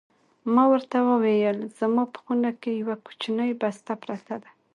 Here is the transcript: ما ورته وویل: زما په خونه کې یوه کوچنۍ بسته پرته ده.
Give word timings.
ما 0.53 0.63
ورته 0.73 0.97
وویل: 1.11 1.57
زما 1.79 2.03
په 2.13 2.17
خونه 2.23 2.49
کې 2.61 2.71
یوه 2.81 2.95
کوچنۍ 3.05 3.51
بسته 3.61 3.93
پرته 4.03 4.35
ده. 4.41 4.49